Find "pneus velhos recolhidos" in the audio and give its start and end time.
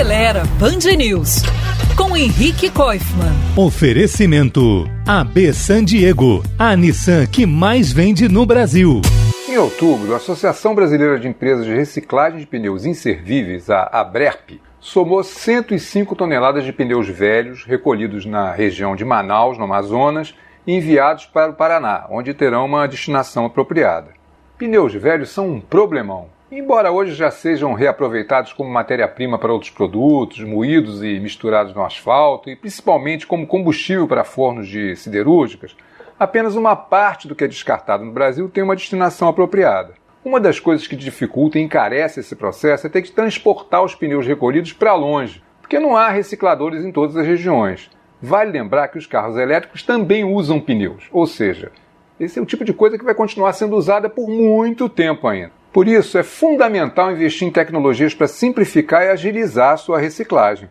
16.72-18.24